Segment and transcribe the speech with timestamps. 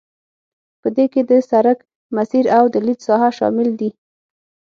[0.81, 1.79] په دې کې د سرک
[2.15, 3.89] مسیر او د لید ساحه شامل دي